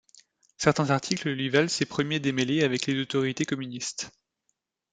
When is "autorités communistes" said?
2.99-4.09